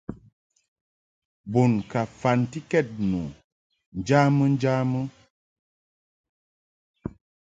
Bun 1.51 1.71
ka 1.91 2.01
mfantikɛd 2.09 2.87
nu 3.09 3.21
njamɨ 3.99 4.43
njamɨ. 4.53 4.99